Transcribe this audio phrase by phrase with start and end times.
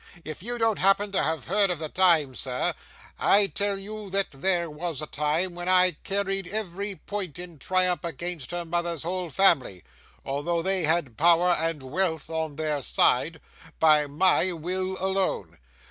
[0.25, 2.73] 'If you don't happen to have heard of the time, sir,
[3.19, 8.03] I tell you that there was a time, when I carried every point in triumph
[8.03, 9.83] against her mother's whole family,
[10.25, 13.39] although they had power and wealth on their side,
[13.77, 15.59] by my will alone.